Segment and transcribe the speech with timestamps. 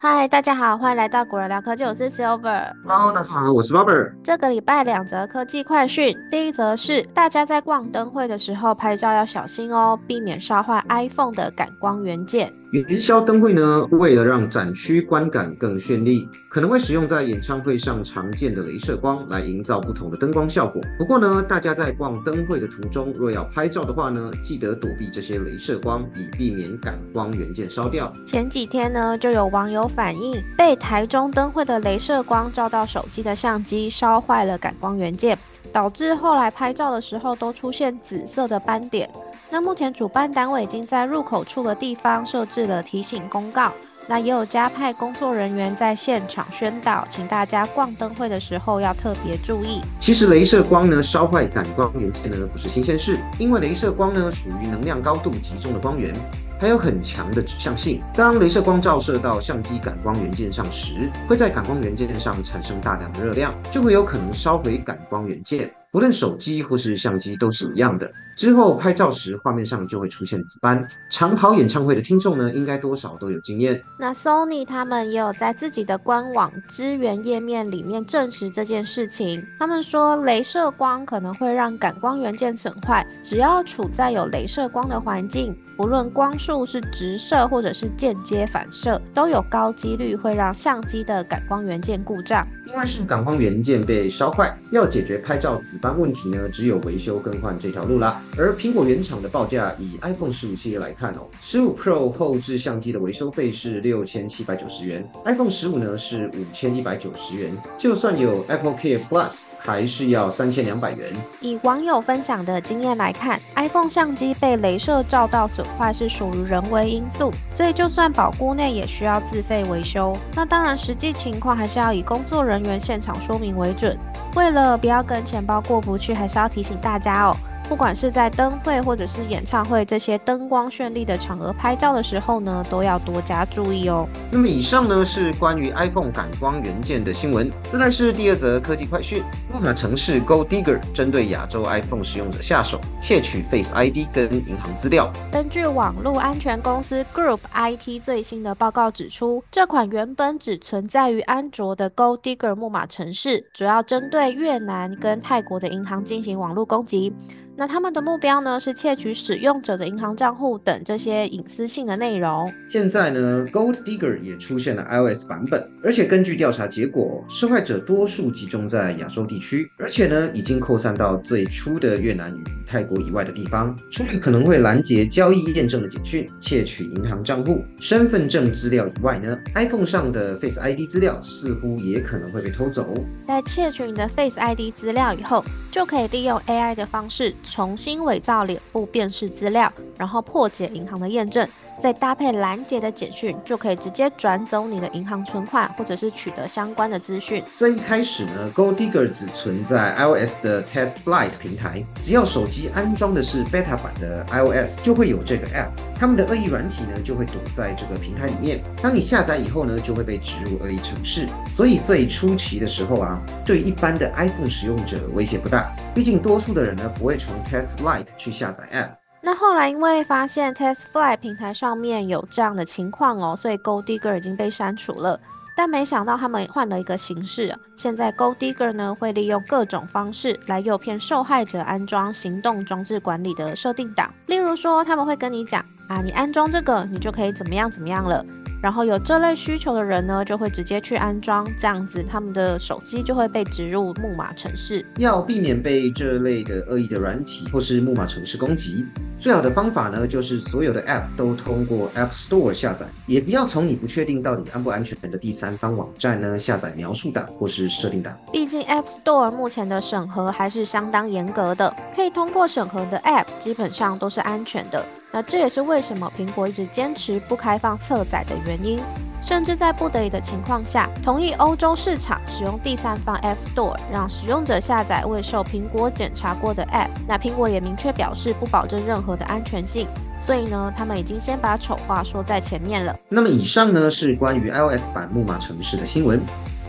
[0.00, 2.72] 嗨，大家好，欢迎来到古人聊科技，我是 Silver。
[2.86, 4.12] Hello，大家好，我是 Robert。
[4.22, 12.48] 这个礼拜两则科技快讯，第一则是大家在逛灯会的时候拍照要小心哦，避免烧坏 iPhone 的感光元件。
[12.70, 20.78] 元宵灯会呢，为了让展区观感更绚丽，可能会使用在演唱会上常见的镭射光来营造不同的灯光效果。
[20.98, 28.12] 不过呢，大家在逛灯会的途中，若要拍照的话呢，记得躲避这些镭射光，以避免感光元件烧掉。
[28.26, 35.38] 前几天呢，就有网友反映，被台中灯会的镭射光照到手机的相机，烧坏了感光元件，
[35.72, 39.08] 导致后来拍照的时候都出现紫色的斑点。
[39.50, 43.72] 那目前主办单位已经在入口处的地方设置了提醒公告，
[44.06, 49.80] 那也有加派工作人员在现场宣导，请大家逛灯会的时候要特别注意。
[49.98, 56.14] 其实镭射光呢烧坏感光元件呢不是新鲜事，因为镭射光呢属于能量高度集中的光源。
[56.60, 58.02] 还有很强的指向性。
[58.14, 65.70] 当镭射光照射到相机感光元件上时，会在感光元件上产生大量的热量，就会有可能烧毁感光元件。
[65.90, 68.10] 不论手机或是相机都是一样的。
[68.36, 70.86] 之后拍照时，画面上就会出现紫斑。
[71.10, 73.82] 长跑演唱会的听众呢，应该多少都有经验。
[73.98, 79.42] 那 Sony 他们也有在自己的官网资源页面里面证实这件事情。
[79.58, 85.56] 他们说，镭射光可能会让感光元件损坏，只要处在有镭射光的环境。
[85.78, 92.44] 不论光束是直射或者是间接反射，都有高几率会让相机的感光元件故障。
[92.66, 98.20] 因为是感光元件被烧坏，要解决拍照紫斑问题呢，只有维修更换这条路啦。
[98.36, 111.14] 而苹果原厂的报价，以 iPhone 十五系列来看哦，十五 Pro 后置相机的维修费是六千七百九十元，iPhone 十五呢是五千一百九十元，就算有 Apple Care Plus，还是要三千两百元。
[111.40, 120.16] 以网友分享的经验来看，iPhone 相机被镭射照到损坏是属于人为因素，所以就算保固内也需要自费维修。
[120.34, 123.98] 那当然，实际情况还是要以工作人员现场说明为准。
[124.36, 127.36] 为了不要跟钱包过不去，还是要提醒大家哦。
[127.68, 134.08] 不管是在灯会或者是演唱会这些灯光绚丽的场合拍照的时候呢，都要多加注意哦。
[134.32, 137.50] 那么以上呢是关于 iPhone 感光元件的新闻。
[137.70, 139.22] 再来是第二则科技快讯：
[139.52, 145.12] 木马城市 Gold Digger 针对亚洲 iPhone 使用者下手，窃取 Face ID 跟银行资料。
[145.30, 157.12] 根据网络安全公司 Group IT 最新的报告指出，这款原本只存在于安卓的 Gold Digger 木马城市，主要针对越南跟泰国的银行进行网络攻击。
[157.58, 162.48] 那他们的目标呢是窃取使用者的银行账户等这些隐私性的内容。
[162.68, 173.76] 现在呢，Gold Digger 也出现了 iOS 版本，而且根据调查结果，受害者多数集中在亚洲地区，而且呢已经扩散到最初的越南与泰国以外的地方。
[173.90, 182.94] 除了可能会拦截交易验证的简讯、窃取银行账户、身份证资料以外呢，iPhone 上的 Face ID 资料似乎也可能会被偷走。
[183.26, 187.34] 在窃取你的 Face ID 资料以后，就可以利用 AI 的方式。
[187.50, 191.48] 重新伪造脸部辨识资料，然后破解银行的验证。
[191.78, 197.42] 再搭配拦截的简讯，就可以直接转走你的银行存款，或者是取得相关的资讯。
[197.56, 205.70] 最一开始呢，Goldigger 只存在 iOS 的 Test Flight 平台，只要手机安装的是 Beta 版的 iOS，就会有这个 App。
[205.94, 208.60] 他们的恶意软体呢，就会躲在这个平台里面。
[208.82, 211.26] 当你下载以后呢，就会被植入恶意程式。
[211.48, 218.97] 所以最初期的时候啊，对一般的 iPhone 使用者威胁不大，毕竟多数的人呢，不会从 Test Flight 去下载 App。
[219.20, 225.18] 那后来因为发现 TestFly 平台上面有这样的情况哦，所以 GoDigger 已经被删除了。
[225.56, 234.14] 但没想到他们换了一个形式，现在 GoDigger 呢会利用各种方式来诱骗受害者安装行动装置管理的设定档。
[234.26, 238.24] 例如说，他们会跟你讲啊，你安装这个，你就可以怎么样怎么样了。
[238.60, 244.84] 然后有这类需求的人呢，就会直接去安装，这样子他们的手机就会被植入木马城市。
[244.96, 248.84] 要避免被这类的恶意的软体或是木马城市攻击，
[249.16, 258.12] 最好的方法呢，就是所有的 App 都通过 App Store 下载，也不要从你不确定到底安不安全的第三方网站呢下载描述档或是设定档。
[258.32, 264.84] 毕竟 App Store 目前的审核还是相当严格的，可以通过审核的 App 基本上都是安全的。
[265.10, 268.78] 那这也是为什么苹果一直坚持不开放侧载的原因，
[269.24, 276.88] 甚至在不得已的情况下，同意欧洲市场使用第三方 App Store，让使用者下载未受苹果检查过的 App。
[277.06, 279.86] 那苹果也明确表示不保证任何的安全性，
[280.18, 282.94] 所以呢，他们已经先把丑话说在前面了。
[283.08, 286.20] 那么以上呢是关于 iOS 版木马城市的新闻。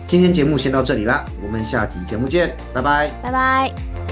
[0.08, 4.09] 今天节目先到这里啦，我们下集节目见，拜拜，拜拜。